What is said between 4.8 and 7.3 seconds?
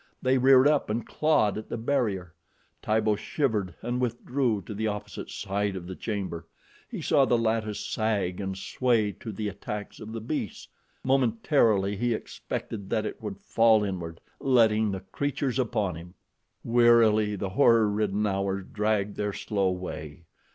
opposite side of the chamber. He saw